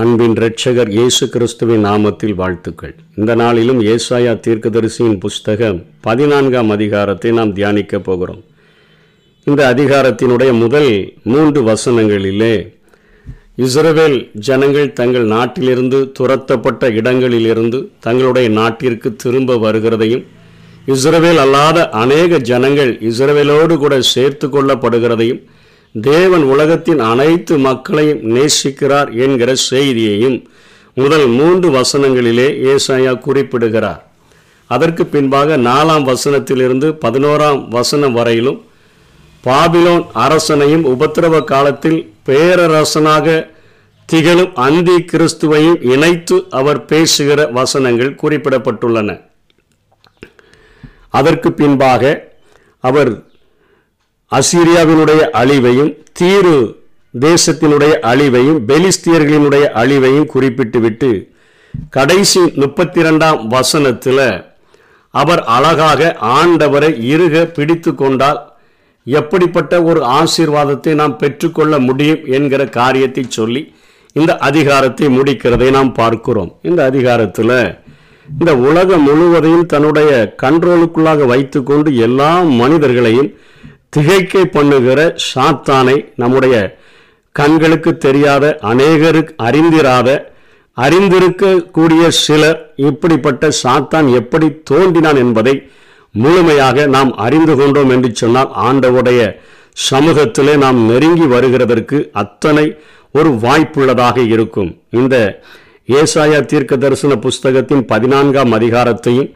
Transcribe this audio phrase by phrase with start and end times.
[0.00, 2.92] அன்பின் இரட்சகர் இயேசு கிறிஸ்துவின் நாமத்தில் வாழ்த்துக்கள்.
[3.16, 8.42] இந்த நாளிலும் ஏசாயா தீர்க்கதரிசியின் புஸ்தகம் பதினான்காம் அதிகாரத்தை நாம் தியானிக்க போகிறோம்.
[9.46, 10.90] இந்த அதிகாரத்தினுடைய முதல்
[11.32, 12.54] மூன்று வசனங்களிலே
[13.66, 14.18] இஸ்ரவேல்
[14.48, 20.24] ஜனங்கள் தங்கள் நாட்டிலிருந்து துரத்தப்பட்ட இடங்களிலிருந்து தங்களுடைய நாட்டிற்கு திரும்ப வருகிறதையும்
[20.94, 25.40] இஸ்ரவேல் அல்லாத அநேக ஜனங்கள் இஸ்ரவேலோடு கூட சேர்த்து கொள்ளப்படுகிறதையும்
[25.94, 30.48] தேவன் உலகத்தின் அனைத்து மக்களையும் நேசிக்கிறார் என்கிற செய்தியையும்
[30.94, 34.06] முதல் மூன்று வசனங்களிலே ஏசாயா குறிப்பிடுகிறார்.
[34.66, 38.66] அதற்கு பின்பாக நாலாம் வசனத்திலிருந்து பதினோராம் வசனம் வரையிலும்
[39.44, 43.56] பாபிலோன் அரசனையும் உபத்திரவ காலத்தில் பேரரசனாக
[44.06, 49.20] திகழும் அந்தி கிறிஸ்துவையும் இணைத்து அவர் பேசுகிற வசனங்கள் குறிப்பிடப்பட்டுள்ளன.
[51.10, 52.32] அதற்கு பின்பாக
[52.80, 53.27] அவர்
[54.32, 56.76] அசீரியாவினுடைய அழிவையும் தீரு
[57.20, 61.28] தேசத்தினுடைய அழிவையும் பெலிஸ்தியர்களினுடைய அழிவையும் குறிப்பிட்டுவிட்டு
[61.90, 64.42] கடைசி முப்பத்தி ரெண்டாம் வசனத்தில்
[65.10, 68.52] அவர் அழகாக ஆண்டவரை இருக பிடித்து கொண்டால்
[69.06, 73.72] எப்படிப்பட்ட ஒரு ஆசீர்வாதத்தை நாம் பெற்றுக்கொள்ள முடியும் என்கிற காரியத்தை சொல்லி
[74.12, 76.54] இந்த அதிகாரத்தை முடிக்கிறதை நாம் பார்க்கிறோம்.
[76.62, 77.76] இந்த அதிகாரத்தில்
[78.26, 83.30] இந்த உலகம் முழுவதையும் தன்னுடைய கண்ட்ரோலுக்குள்ளாக வைத்துக்கொண்டு எல்லா மனிதர்களையும்
[83.92, 86.78] திகைக்கை பண்ணுகிற சாத்தானை நம்முடைய
[87.32, 90.08] கண்களுக்கு தெரியாத அநேகருக்கு அறிந்திராத
[90.76, 95.70] அறிந்திருக்கக்கூடிய சிலர் இப்படிப்பட்ட சாத்தான் எப்படி தோன்றினான் என்பதை
[96.10, 99.20] முழுமையாக நாம் அறிந்து கொண்டோம் என்று சொன்னால் ஆண்டவுடைய
[99.90, 102.76] சமூகத்திலே நாம் நெருங்கி வருகிறதற்கு அத்தனை
[103.12, 104.80] ஒரு வாய்ப்புள்ளதாக இருக்கும்.
[104.90, 105.42] இந்த
[105.88, 109.28] ஏசாயா தீர்க்க தரிசன புஸ்தகத்தின் பதினான்காம் அதிகாரத்தையும்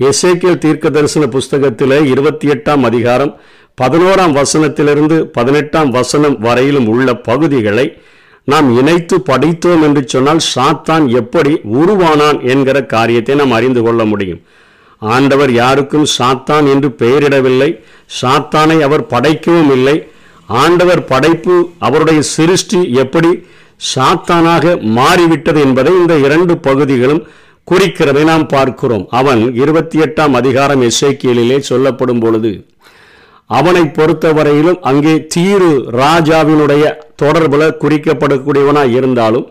[0.00, 3.40] எசேக்கியல் தீர்க்க தரிசன புஸ்தகத்திலே இருபத்தி எட்டாம் அதிகாரம்
[3.82, 7.98] பதினோராம் வசனத்திலிருந்து பதினெட்டாம் வசனம் வரையிலும் உள்ள பகுதிகளை
[8.44, 14.40] நாம் இணைத்து படித்தோம் என்று சொன்னால் சாத்தான் எப்படி உருவானான் என்கிற காரியத்தை நாம் அறிந்து கொள்ள முடியும்.
[14.98, 17.80] ஆண்டவர் யாருக்கும் சாத்தான் என்று பெயரிடவில்லை.
[18.20, 20.08] சாத்தானை அவர் படைக்கவும் இல்லை.
[20.46, 23.44] ஆண்டவர் படைப்பு அவருடைய சிருஷ்டி எப்படி
[23.94, 27.26] சாத்தானாக மாறிவிட்டது என்பதை இந்த இரண்டு பகுதிகளும்
[27.70, 29.06] குறிக்கிறதை நாம் பார்க்கிறோம்.
[29.10, 32.52] அவன் இருபத்தி எட்டாம் அதிகாரம் எஸ்ஐக்கியலிலே சொல்லப்படும் பொழுது
[33.46, 35.70] அவனை பொறுத்தவரையிலும் அங்கே தீரு
[36.02, 36.84] ராஜாவினுடைய
[37.22, 39.46] தொடர்பில் குறிக்கப்படக்கூடியவனாக இருந்தாலும்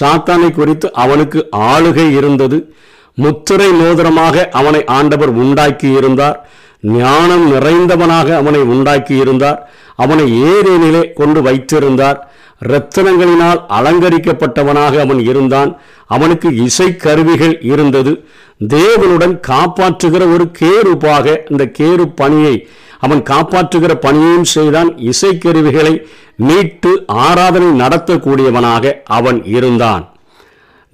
[0.00, 2.70] சாத்தானை குறித்து அவனுக்கு ஆளுகை இருந்தது.
[3.14, 6.48] முத்திரை மோதிரமாக அவனை ஆண்டவர் உண்டாக்கி இருந்தார்.
[6.82, 9.70] ஞானம் நிறைந்தவனாக அவனை உண்டாக்கி இருந்தார்.
[9.96, 12.18] அவனை ஏரேனிலே கொண்டு வைத்திருந்தார்.
[12.66, 15.80] இரத்தனங்களினால் அலங்கரிக்கப்பட்டவனாக அவன் இருந்தான்.
[16.06, 18.24] அவனுக்கு இசை கருவிகள் இருந்தது.
[18.68, 22.68] தேவனுடன் காப்பாற்றுகிற ஒரு கேருப்பாக இந்த கேரு பணியை
[23.00, 24.94] அவன் காப்பாற்றுகிற பணியையும் செய்தான்.
[24.94, 30.10] இசைக்கருவிகளை மீட்டு ஆராதனை நடத்தக்கூடியவனாக அவன் இருந்தான்.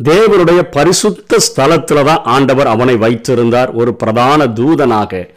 [0.02, 3.70] தேவருடைய பரிசுத்த ஸ்தலத்தில் தான் ஆண்டவர் அவனை வைத்திருந்தார்.
[3.72, 5.30] ஒரு பிரதான தூதனாக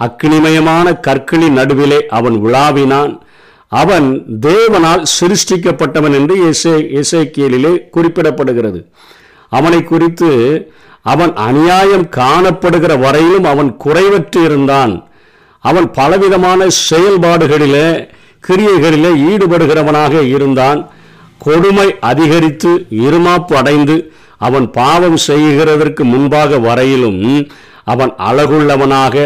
[0.00, 3.20] அக்னிமயமான கற்களி நடுவிலே அவன் உலாவினான்.
[3.68, 8.80] அவன் தேவனால் சிருஷ்டிக்கப்பட்டவன் என்று இசை இசைக்கியலிலே குறிப்பிடப்படுகிறது.
[9.48, 10.30] அவனை குறித்து
[11.02, 15.09] அவன் அநியாயம் காணப்படுகிற வரையிலும் அவன் குறைவற்று இருந்தான்.
[15.64, 17.88] அவன் பலவிதமான செயல்பாடுகளிலே
[18.46, 20.80] கிரியைகளிலே ஈடுபடுகிறவனாக இருந்தான்.
[21.46, 22.70] கொடுமை அதிகரித்து
[23.04, 23.96] இருமாப்பு அடைந்து
[24.46, 27.20] அவன் பாவம் செய்கிறதற்கு முன்பாக வரையிலும்
[27.92, 29.16] அவன் அழகுள்ளவனாக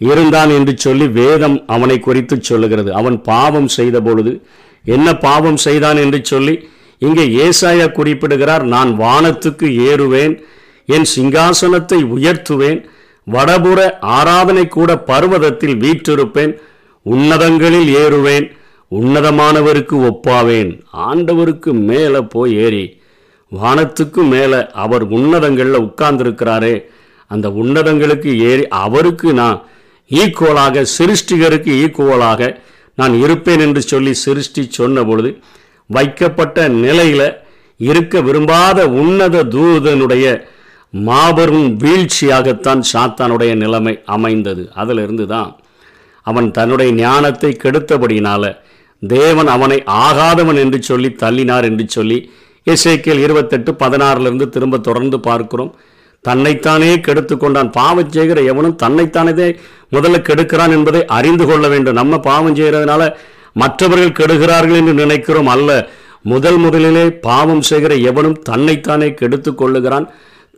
[0.00, 2.90] இருந்தான் என்று சொல்லி வேதம் அவனை குறித்து சொல்லுகிறது.
[3.00, 4.32] அவன் பாவம் செய்த பொழுது
[4.84, 6.54] என்ன பாவம் செய்தான் என்று சொல்லி
[6.98, 8.64] இங்கே ஏசாயா குறிப்பிடுகிறார்.
[8.74, 10.34] நான் வானத்துக்கு ஏறுவேன்
[10.94, 12.80] என் சிங்காசனத்தை உயர்த்துவேன்
[13.32, 16.58] வடபுற ஆராதனை கூட பர்வதத்தில் வீற்றிருப்பேன்.
[17.02, 18.50] உன்னதங்களில் ஏறுவேன்.
[18.90, 20.80] உன்னதமானவருக்கு ஒப்பாவேன்.
[20.96, 23.00] ஆண்டவருக்கு மேலே போய் ஏறி
[23.62, 26.84] வானத்துக்கு மேலே அவர் உன்னதங்களில் உட்கார்ந்துருக்கிறாரே.
[27.26, 29.62] அந்த உன்னதங்களுக்கு ஏறி அவருக்கு நான்
[30.10, 32.56] ஈக்குவலாக சிருஷ்டிகருக்கு ஈக்குவலாக
[32.94, 35.38] நான் இருப்பேன் என்று சொல்லி சிருஷ்டி சொன்ன பொழுது
[35.86, 37.36] வைக்கப்பட்ட நிலையில்
[37.76, 40.48] இருக்க விரும்பாத உன்னத தூதனுடைய
[41.06, 44.62] மாபெரும் வீழ்ச்சியாகத்தான் சாத்தானுடைய நிலைமை அமைந்தது.
[44.74, 45.50] அதிலிருந்து தான்
[46.22, 48.52] அவன் தன்னுடைய ஞானத்தை கெடுத்தபடியினால
[49.02, 52.18] தேவன் அவனை ஆகாதவன் என்று சொல்லி தள்ளினார் என்று சொல்லி
[52.66, 55.74] இசைக்கியல் இருபத்தெட்டு பதினாறுலேருந்து திரும்ப தொடர்ந்து பார்க்கிறோம்.
[56.20, 57.70] தன்னைத்தானே கெடுத்து கொண்டான்.
[57.70, 59.48] பாவம் செய்கிற எவனும் தன்னைத்தானே
[59.92, 61.98] முதல்ல கெடுக்கிறான் என்பதை அறிந்து கொள்ள வேண்டும்.
[62.00, 63.02] நம்ம பாவம் செய்கிறதுனால
[63.52, 65.70] மற்றவர்கள் கெடுகிறார்கள் என்று நினைக்கிறோம் அல்ல.
[66.22, 70.06] முதல் முதலிலே பாவம் செய்கிற எவனும் தன்னைத்தானே கெடுத்து கொள்ளுகிறான்.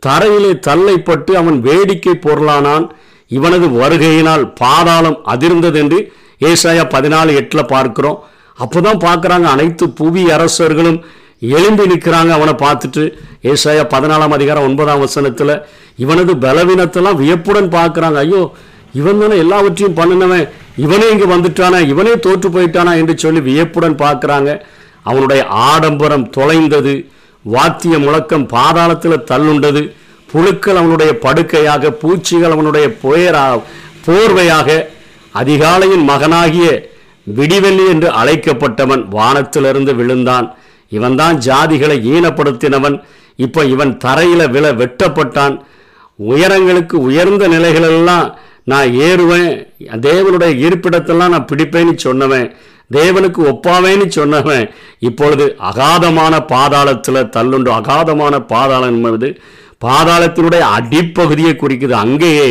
[0.05, 2.87] தரையிலே தள்ளைப்பட்டு அவன் வேடிக்கை பொருளானான்.
[3.27, 5.99] இவனது வருகையினால் பாதாளம் அதிர்ந்தது என்று
[6.41, 8.19] ஏசாயா பதினாலு எட்டில் பார்க்கிறோம்.
[8.59, 10.99] அப்போதான் பார்க்குறாங்க அனைத்து புவி அரசர்களும்
[11.39, 13.03] எழும்பி நிற்கிறாங்க அவனை பார்த்துட்டு.
[13.43, 15.61] ஏசாயா பதினாலாம் அதிகாரம் ஒன்பதாம் வசனத்தில்
[15.95, 18.13] இவனது பலவீனத்தெல்லாம் வியப்புடன் பார்க்குறாங்க.
[18.13, 18.51] ஐயோ
[18.93, 20.49] இவன் தானே எல்லாவற்றையும் பண்ணினவன்.
[20.75, 21.87] இவனே இங்கே வந்துட்டானா?
[21.87, 22.91] இவனே தோற்று போயிட்டானா?
[22.97, 24.61] என்று சொல்லி வியப்புடன் பார்க்குறாங்க.
[25.03, 27.11] அவனுடைய ஆடம்பரம் தொலைந்தது.
[27.53, 29.81] வாத்திய முழக்கம் பாதாளத்தில் தள்ளுண்டது.
[30.31, 33.43] புழுக்கள் அவனுடைய படுக்கையாக பூச்சிகள் அவனுடைய புயரா
[34.05, 34.69] போர்வையாக
[35.41, 36.67] அதிகாலையின் மகனாகிய
[37.37, 40.47] விடிவெள்ளி என்று அழைக்கப்பட்டவன் வானத்திலிருந்து விழுந்தான்.
[40.89, 42.97] இவன்தான் ஜாதிகளை ஈனப்படுத்தினவன்.
[43.45, 45.55] இப்போ இவன் தரையில விழ வெட்டப்பட்டான்.
[46.29, 48.27] உயரங்களுக்கு உயர்ந்த நிலைகளெல்லாம்
[48.63, 49.49] நான் ஏறுவேன்.
[50.07, 52.47] தேவனுடைய இருப்பிடத்தெல்லாம் நான் பிடிப்பேன்னு சொன்னவன்.
[52.91, 54.65] தேவனுக்கு ஒப்பாவேன்னு சொன்னவன்
[55.07, 57.69] இப்பொழுது அகாதமான பாதாளத்தில் தள்ளுண்டு.
[57.79, 59.29] அகாதமான பாதாளம் என்பது
[59.85, 61.95] பாதாளத்தினுடைய அடிப்பகுதியை குறிக்குது.
[62.05, 62.49] அங்கேயே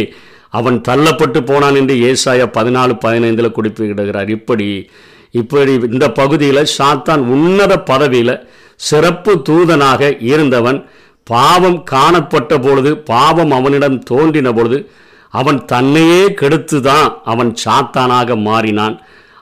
[0.58, 4.30] அவன் தள்ளப்பட்டு போனான் என்று ஏசாயா பதினாலு பதினைந்தில் குறிப்பிடுகிறார்.
[4.38, 4.68] இப்படி
[5.40, 8.36] இப்படி இந்த பகுதியில் சாத்தான் உன்னத பதவியில்
[8.80, 10.78] சிறப்பு தூதனாக இருந்தவன்
[11.30, 14.78] பாவம் காணப்பட்ட பொழுது பாவம் அவனிடம் தோன்றின பொழுது
[15.34, 18.96] அவன் தன்னையே கெடுத்து தான் அவன் சாத்தானாக மாறினான்.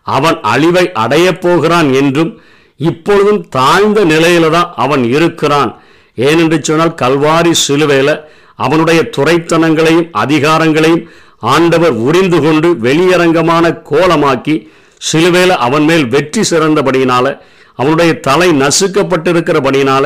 [0.07, 2.33] அவன் அழிவை அடையப் போகிறான் என்றும்
[2.81, 5.71] இப்பொழுதும் தாழ்ந்த நிலையில தான் அவன் இருக்கிறான்.
[6.19, 8.11] ஏனென்று சொன்னால் கல்வாரி சிலுவையில
[8.59, 11.05] அவனுடைய துறைத்தனங்களையும் அதிகாரங்களையும்
[11.47, 14.55] ஆண்டவர் உரிந்து கொண்டு வெளியரங்கமான கோலமாக்கி
[15.01, 17.27] சிலுவையில் அவன் மேல் வெற்றி சிறந்தபடியினால
[17.79, 20.05] அவனுடைய தலை நசுக்கப்பட்டிருக்கிறபடியினால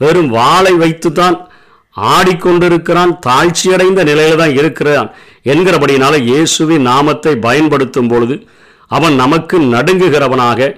[0.00, 1.36] வெறும் வாளை வைத்துத்தான்
[1.96, 5.08] ஆடிக்கொண்டிருக்கிறான் தாழ்ச்சியடைந்த நிலையில தான் இருக்கிறான்
[5.46, 8.36] என்கிறபடியினால இயேசுவின் நாமத்தை பயன்படுத்தும் பொழுது
[8.88, 10.70] அவன் நமக்கு நடுங்குகிறவனாக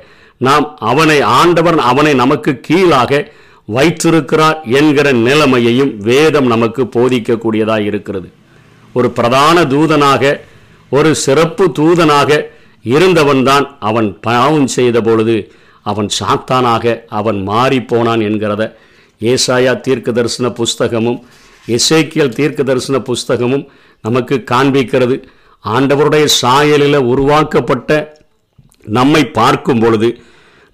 [0.47, 3.33] நாம் அவனை ஆண்டவன் அவனை நமக்கு கீழாக
[3.65, 8.29] வைத்திருக்கிறார் என்கிற நிலைமையையும் வேதம் நமக்கு போதிக்கக்கூடியதாக இருக்கிறது.
[8.93, 10.41] ஒரு பிரதான தூதனாக
[10.91, 12.39] ஒரு சிறப்பு தூதனாக
[12.85, 15.37] இருந்தவன்தான் அவன் பாவம் செய்த பொழுது
[15.83, 18.62] அவன் சாத்தானாக அவன் மாறிப்போனான் என்கிறத
[19.21, 21.21] ஏசாயா தீர்க்க தரிசன புஸ்தகமும்
[21.69, 23.65] எசேக்கியல் தீர்க்க தரிசன புஸ்தகமும்
[24.03, 25.17] நமக்கு காண்பிக்கிறது.
[25.65, 27.91] ஆண்டவருடைய சாயலில் உருவாக்கப்பட்ட
[28.91, 30.09] நம்மை பார்க்கும் பொழுது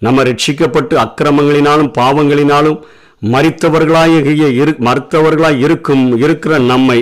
[0.03, 2.79] நம்ம ரட்சிக்கப்பட்டு அக்கிரமங்களினாலும் பாவங்களினாலும்
[3.23, 6.99] மறித்தவர்களாகிய இரு மறுத்தவர்களாய் இருக்கும் இருக்கிற நம்மை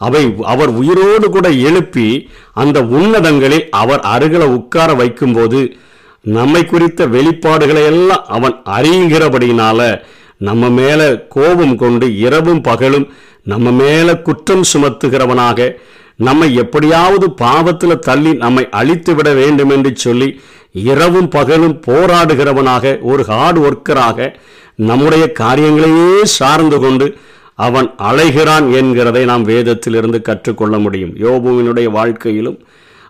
[0.00, 2.06] அவை அவர் உயிரோடு கூட எழுப்பி
[2.54, 5.60] அந்த உன்னதங்களில் அவர் அருகில உட்கார வைக்கும்போது
[6.24, 9.80] நம்மை குறித்த வெளிப்பாடுகளை எல்லாம் அவன் அறியுகிறபடியினால
[10.40, 13.06] நம்ம மேலே கோபம் கொண்டு இரவும் பகலும்
[13.42, 15.70] நம்ம மேலே குற்றம் சுமத்துகிறவனாக
[16.16, 20.40] நம்மை எப்படியாவது பாவத்தில் தள்ளி நம்மை அழித்து விட வேண்டும் என்று சொல்லி
[20.72, 24.34] இரவும் பகலும் போராடுகிறவனாக ஒரு ஹார்ட் ஒர்க்கராக
[24.76, 27.16] நம்முடைய காரியங்களையே சார்ந்து கொண்டு
[27.54, 31.16] அவன் அலைகிறான் என்கிறதை நாம் வேதத்திலிருந்து கற்றுக்கொள்ள முடியும்.
[31.16, 32.58] யோபுவினுடைய வாழ்க்கையிலும்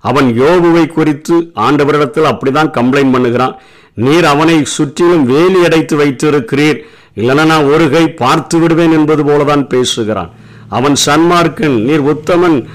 [0.01, 3.55] அவன் யோபுவை குறித்து ஆண்டவரிடத்தில் அப்படிதான் கம்ப்ளைண்ட் பண்ணுகிறான்.
[3.95, 6.79] நீர் அவனை சுற்றிலும் வேலி அடைத்து வைத்திருக்கிறீர்.
[7.17, 10.31] இல்லைன்னா நான் ஒரு கை பார்த்து விடுவேன் என்பது போலதான் பேசுகிறான்.
[10.69, 12.67] அவன் சன்மார்க்கன் நீர் உத்தமன்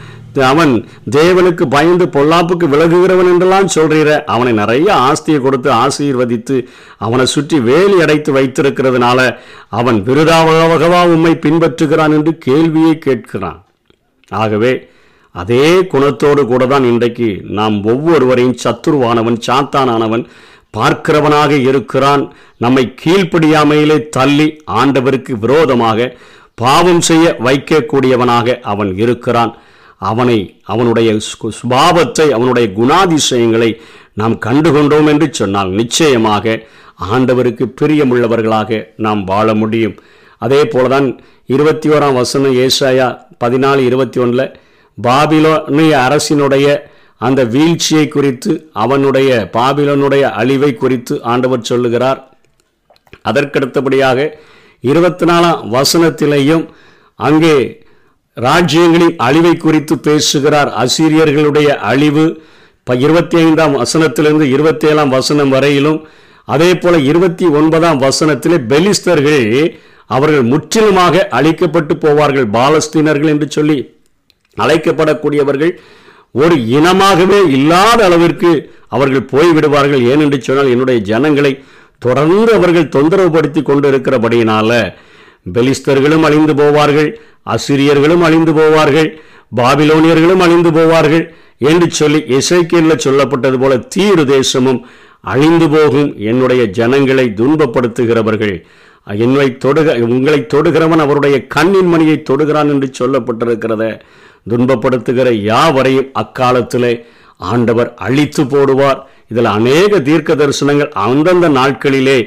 [0.41, 0.73] அவன்
[1.11, 6.67] தேவனுக்கு பயந்து பொல்லாப்புக்கு விலகுகிறவன் என்றெல்லாம் சொல்கிற அவனை நிறைய ஆஸ்தியை கொடுத்து ஆசீர்வதித்து
[6.97, 9.37] அவனை சுற்றி வேலி அடைத்து வைத்திருக்கிறதுனால
[9.69, 13.59] அவன் விருதாவகவா உம்மை பின்பற்றுகிறான் என்று கேள்வியை கேட்கிறான்.
[14.31, 14.89] ஆகவே
[15.31, 20.25] அதே குணத்தோடு கூட தான் இன்றைக்கு நாம் ஒவ்வொருவரையும் சத்துருவானவன் சாத்தானானவன்
[20.77, 22.33] பார்க்கிறவனாக இருக்கிறான்.
[22.57, 26.17] நம்மை கீழ்ப்படியாமையிலே தள்ளி ஆண்டவருக்கு விரோதமாக
[26.55, 29.57] பாவம் செய்ய வைக்கக்கூடியவனாக அவன் இருக்கிறான்.
[29.97, 31.09] அவனை அவனுடைய
[31.59, 33.69] சுபாவத்தை அவனுடைய குணாதிசயங்களை
[34.13, 36.55] நாம் கண்டுகொண்டோம் என்று சொன்னால் நிச்சயமாக
[37.13, 39.95] ஆண்டவருக்கு பிரியமுள்ளவர்களாக நாம் வாழ முடியும்.
[40.37, 41.07] அதே போலதான்
[41.45, 43.07] இருபத்தி ஓராம் வசனம் ஏசாயா
[43.43, 44.53] பதினாலு இருபத்தி ஒன்றில்
[44.97, 46.67] பாபிலோனிய அரசினுடைய
[47.17, 52.19] அந்த வீழ்ச்சியை குறித்து அவனுடைய பாபிலோனுடைய அழிவை குறித்து ஆண்டவர் சொல்லுகிறார்.
[53.29, 54.29] அதற்கடுத்தபடியாக
[54.79, 56.65] இருபத்தி நாலாம் வசனத்திலேயும்
[57.15, 57.57] அங்கே
[58.45, 60.69] ராஜ்யங்களின் அழிவை குறித்து பேசுகிறார்.
[60.83, 62.25] அசீரியர்களுடைய அழிவு
[62.79, 65.99] இப்போ இருபத்தி ஐந்தாம் வசனத்திலிருந்து இருபத்தி ஏழாம் வசனம் வரையிலும்
[66.53, 69.45] அதே போல இருபத்தி ஒன்பதாம் வசனத்திலே பெலிஸ்தர்கள்
[70.15, 72.47] அவர்கள் முற்றிலுமாக அழிக்கப்பட்டு போவார்கள்.
[72.57, 73.77] பாலஸ்தீனர்கள் என்று சொல்லி
[74.57, 75.73] அழைக்கப்படக்கூடியவர்கள்
[76.41, 78.51] ஒரு இனமாகவே இல்லாத அளவிற்கு
[78.95, 80.03] அவர்கள் போய்விடுவார்கள்.
[80.11, 81.51] ஏனென்று சொன்னால் என்னுடைய ஜனங்களை
[82.05, 84.71] தொடர்ந்து அவர்கள் தொந்தரவுபடுத்தி கொண்டிருக்கிறபடியினால
[85.55, 87.09] பெலிஸ்தர்களும் அழிந்து போவார்கள்.
[87.53, 89.09] அசிரியர்களும் அழிந்து போவார்கள்
[89.59, 91.25] பாபிலோனியர்களும் அழிந்து போவார்கள்
[91.69, 94.79] என்று சொல்லி இசைக்கியலில் சொல்லப்பட்டது போல தீரு தேசமும்
[95.33, 98.55] அழிந்து போகும் என்னுடைய ஜனங்களை துன்பப்படுத்துகிறவர்கள்.
[99.25, 103.83] என்னை தொடுக உங்களை தொடுகிறவன் அவருடைய கண்ணின் மணியை தொடுகிறான் என்று சொல்லப்பட்டிருக்கிறத
[104.51, 106.93] துன்பப்படுத்துகிற யாவரையும் அக்காலத்திலே
[107.51, 108.99] ஆண்டவர் அழித்து போடுவார்.
[109.31, 112.19] இதில் அநேக தீர்க்க தரிசனங்கள் அந்தந்த நாட்களிலே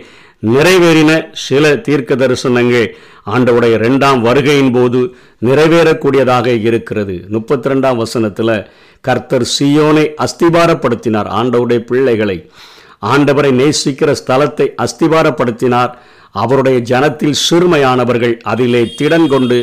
[0.43, 1.13] நிறைவேறின
[1.47, 2.89] சில தீர்க்க தரிசனங்கள்
[3.35, 5.01] ஆண்டவுடைய இரண்டாம் வருகையின் போது
[5.49, 7.17] நிறைவேறக்கூடியதாக இருக்கிறது.
[7.29, 8.55] முப்பத்தி ரெண்டாம் வசனத்தில்
[9.01, 11.29] கர்த்தர் சியோனை அஸ்திபாரப்படுத்தினார்.
[11.41, 12.39] ஆண்டவுடைய பிள்ளைகளை
[13.13, 15.93] ஆண்டவரை நேசிக்கிற ஸ்தலத்தை அஸ்திபாரப்படுத்தினார்.
[16.43, 19.59] அவருடைய ஜனத்தில் சிறுமையானவர்கள் அதிலே திடன் கொண்டு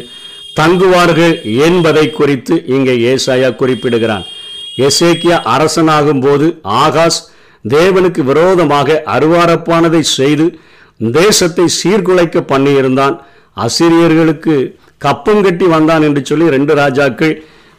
[0.60, 1.36] தங்குவார்கள்
[1.68, 4.26] என்பதை குறித்து இங்கே ஏசாயா குறிப்பிடுகிறான்.
[4.88, 6.48] எசேக்கியா அரசனாகும் போது
[6.84, 7.20] ஆகாஷ்
[7.76, 10.46] தேவனுக்கு விரோதமாக அருவாரப்பானதை செய்து
[11.00, 13.16] தேசத்தை சீர்குலைக்க பண்ணியிருந்தான்.
[13.66, 14.56] அசிரியர்களுக்கு
[15.06, 17.36] கப்பம் கட்டி வந்தான் என்று சொல்லி ரெண்டு ராஜாக்கள்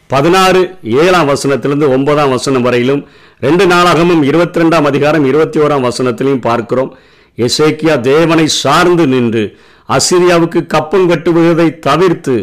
[0.09, 0.61] பதினாறு
[1.03, 3.01] ஏழாம் வசனத்திலிருந்து ஒன்பதாம் வசனம் வரையிலும்
[3.45, 6.89] ரெண்டு நாளாகமும் இருபத்தி ரெண்டாம் அதிகாரம் இருபத்தி ஓராம் வசனத்திலையும் பார்க்கிறோம்.
[7.37, 9.43] எசேக்கியா தேவனை சார்ந்து நின்று
[9.89, 12.35] அசிரியாவுக்கு கப்பம் கட்டுவதை தவிர்த்து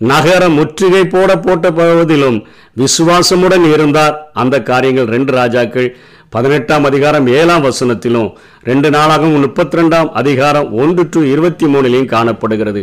[0.00, 2.38] நகர முற்றுகை போட போட்ட போவதிலும்
[2.82, 4.16] விசுவாசமுடன் இருந்தார்.
[4.42, 5.88] அந்த காரியங்கள் ரெண்டு ராஜாக்கள்
[6.34, 8.28] பதினெட்டாம் அதிகாரம் ஏழாம் வசனத்திலும்
[8.68, 12.82] ரெண்டு நாளாகவும் முப்பத்தி ரெண்டாம் அதிகாரம் ஒன்று டு இருபத்தி மூணிலையும் காணப்படுகிறது.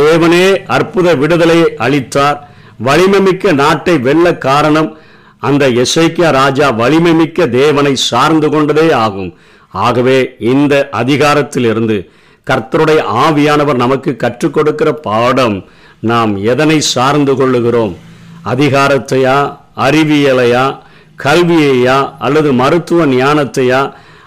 [0.00, 0.44] தேவனே
[0.76, 2.38] அற்புத விடுதலையை அளித்தார்.
[2.86, 4.88] வலிமைமிக்க நாட்டை வெல்ல காரணம்
[5.48, 9.34] அந்த எசைக்கியா ராஜா வலிமைமிக்க தேவனை சார்ந்து கொண்டதே ஆகும்.
[9.86, 10.18] ஆகவே
[10.52, 11.98] இந்த அதிகாரத்திலிருந்து
[12.50, 15.64] கர்த்தருடைய ஆவியானவர் நமக்கு கற்றுக் கொடுக்கிற பாடம்
[16.00, 17.94] நாம் எதனை சார்ந்து கொள்ளுகிறோம்?
[18.52, 19.38] அதிகாரத்தையா
[19.86, 20.66] அறிவியலையா
[21.24, 23.80] கல்வியையா அல்லது மருத்துவ ஞானத்தையா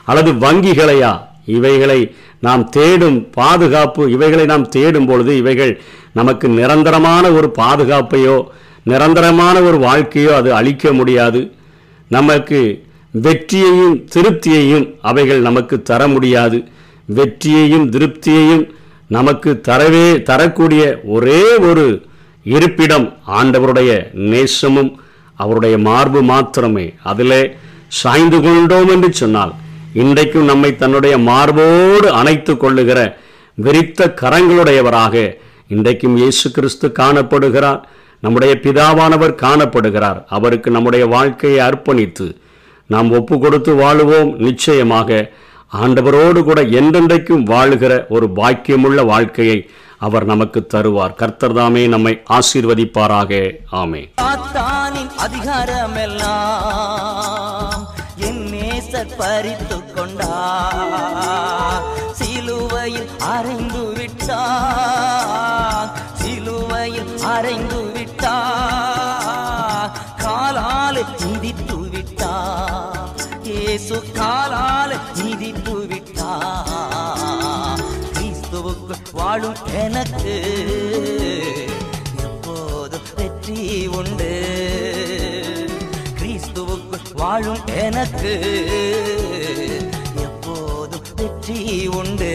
[0.05, 1.11] அல்லது வங்கிகளையா?
[1.45, 1.99] இவைகளை
[2.39, 5.81] நாம் தேடும் பாதுகாப்பு இவைகளை நாம் தேடும் பொழுது இவைகள்
[6.13, 8.37] நமக்கு நிரந்தரமான ஒரு பாதுகாப்பையோ
[8.83, 11.41] நிரந்தரமான ஒரு வாழ்க்கையோ அது அளிக்க முடியாது.
[12.09, 12.59] நமக்கு
[13.11, 16.59] வெற்றியையும் திருப்தியையும் அவைகள் நமக்கு தர முடியாது.
[17.05, 18.65] வெற்றியையும் திருப்தியையும்
[19.07, 21.85] நமக்கு தரவே தரக்கூடிய ஒரே ஒரு
[22.43, 23.91] இருப்பிடம் ஆண்டவருடைய
[24.31, 24.91] நேசமும்
[25.41, 27.41] அவருடைய மார்பு மாத்திரமே அதிலே
[28.01, 29.53] சாய்ந்து கொண்டோம் என்று சொன்னால்
[30.01, 32.99] இன்றைக்கும் நம்மை தன்னுடைய மார்போடு அணைத்து கொள்ளுகிற
[33.65, 35.15] விரித்த கரங்களுடையவராக
[35.75, 37.81] இன்றைக்கும் இயேசு கிறிஸ்து காணப்படுகிறார்.
[38.23, 40.19] நம்முடைய பிதாவானவர் காணப்படுகிறார்.
[40.37, 42.27] அவருக்கு நம்முடைய வாழ்க்கையை அர்ப்பணித்து
[42.93, 44.31] நாம் ஒப்பு கொடுத்து வாழுவோம்.
[44.47, 45.19] நிச்சயமாக
[45.83, 49.57] ஆண்டவரோடு கூட என்றென்றைக்கும் வாழுகிற ஒரு பாக்கியமுள்ள வாழ்க்கையை
[49.99, 51.13] அவர் நமக்கு தருவார்.
[51.13, 53.57] கர்த்தர் தாமே நம்மை ஆசீர்வதிப்பாராக.
[53.71, 60.73] ஆமே சாத்தானின் அதிகாரமெல்லாம் என் நேசர் பறித்து கொண்டா.
[62.11, 64.41] சிலுவையில் அறைந்து விட்டா.
[66.13, 68.37] சிலுவையில் அறைந்து விட்டா.
[70.17, 72.33] காலால் மிதித்து விட்டா.
[73.43, 74.58] ஏசு காலால்
[79.89, 80.33] எனக்கு
[82.17, 84.31] எப்போதும் வெற்றி உண்டு?
[86.19, 88.33] கிறிஸ்துவுக்கு வாழும் எனக்கு
[90.15, 92.33] எப்போதும் வெற்றி உண்டு?